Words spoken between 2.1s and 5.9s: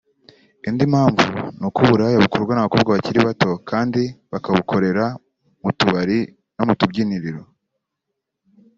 bukorwa n’abakobwa bakiri bato kandi bakabukorera mu